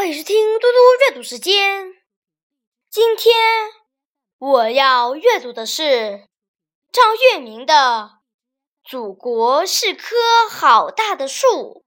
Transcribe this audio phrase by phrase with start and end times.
[0.00, 1.92] 欢迎收听嘟嘟阅读时间。
[2.88, 3.36] 今天
[4.38, 6.26] 我要阅读的是
[6.90, 7.74] 张月明的
[8.82, 10.16] 《祖国是棵
[10.50, 11.84] 好大的树》。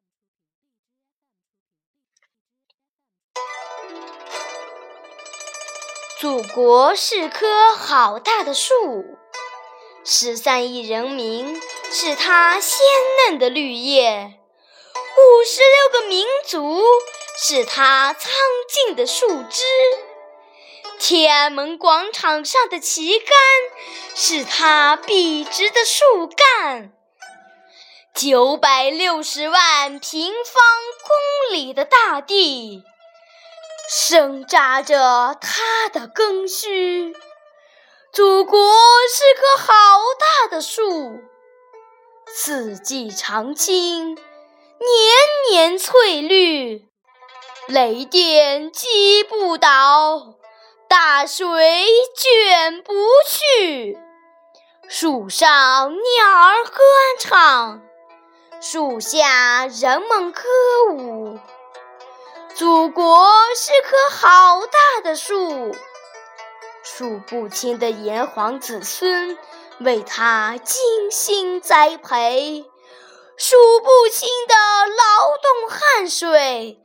[6.21, 9.17] 祖国是棵好大的树，
[10.05, 11.59] 十三亿人民
[11.91, 12.77] 是它鲜
[13.25, 14.39] 嫩的绿叶，
[14.93, 16.79] 五十六个民族。
[17.35, 18.31] 是它苍
[18.69, 19.63] 劲的树枝，
[20.99, 23.27] 天安门广场上的旗杆
[24.15, 26.93] 是它笔直的树干，
[28.13, 30.63] 九百六十万平方
[31.01, 32.83] 公里的大地
[33.89, 37.13] 生扎着它的根须。
[38.13, 38.71] 祖国
[39.11, 41.19] 是棵好大的树，
[42.27, 44.21] 四季常青，年
[45.49, 46.92] 年翠绿。
[47.67, 50.35] 雷电击不倒，
[50.89, 52.93] 大水卷不
[53.25, 53.97] 去。
[54.89, 56.81] 树上鸟儿歌
[57.19, 57.81] 唱，
[58.59, 60.41] 树下人们歌
[60.91, 61.39] 舞。
[62.53, 65.73] 祖国是棵好大的树，
[66.83, 69.37] 数不清的炎黄子孙
[69.79, 72.65] 为它精心栽培，
[73.37, 74.53] 数不清的
[74.89, 76.77] 劳动汗水。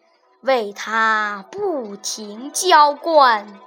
[0.42, 3.58] 为他不停浇灌，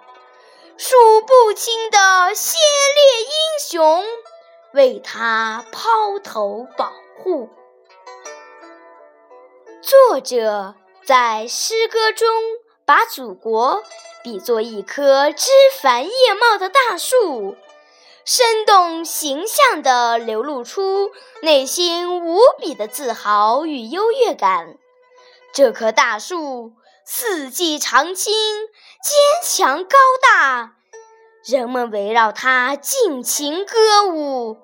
[0.77, 2.59] 数不清的先
[2.95, 4.05] 烈英雄
[4.73, 7.49] 为他抛头保护。
[9.81, 12.30] 作者在诗歌中
[12.86, 13.83] 把祖国
[14.23, 15.49] 比作一棵枝
[15.81, 17.58] 繁叶茂的大树，
[18.23, 21.11] 生动形象地流露出
[21.42, 24.77] 内心无比的自豪与优越感。
[25.53, 26.73] 这棵大树
[27.05, 28.33] 四季常青，
[29.03, 30.75] 坚强高大，
[31.43, 34.59] 人们围绕它尽情歌舞，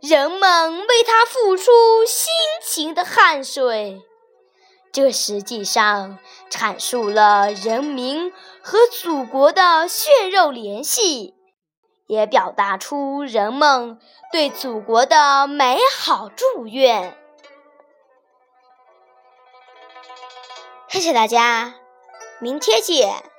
[0.00, 1.70] 人们为它付出
[2.04, 4.02] 辛勤的汗水。
[4.92, 6.18] 这实际上
[6.50, 11.34] 阐述了人民和祖国的血肉联系，
[12.08, 13.98] 也表达出人们
[14.32, 17.16] 对祖国的美好祝愿。
[20.92, 21.74] 谢谢大家，
[22.38, 23.31] 明天见。